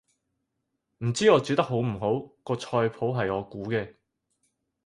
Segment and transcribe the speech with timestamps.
[1.05, 3.97] 唔知我煮得好唔好，個菜譜係我估嘅